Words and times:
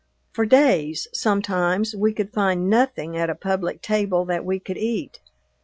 For 0.33 0.47
days, 0.47 1.07
sometimes, 1.13 1.95
we 1.95 2.11
could 2.11 2.33
find 2.33 2.71
nothing 2.71 3.15
at 3.15 3.29
a 3.29 3.35
public 3.35 3.83
table 3.83 4.25
that 4.25 4.43
we 4.43 4.57
could 4.59 4.77
eat. 4.79 5.19